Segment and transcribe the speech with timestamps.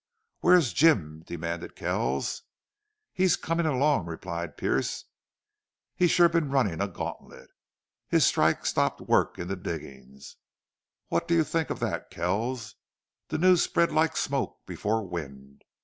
[0.39, 2.41] "Where's Jim?" demanded Kells.
[3.13, 5.05] "He's comin' along," replied Pearce.
[5.95, 7.51] "He's sure been runnin' a gantlet.
[8.07, 10.37] His strike stopped work in the diggin's.
[11.09, 12.73] What do you think of that, Kells?
[13.27, 15.63] The news spread like smoke before wind.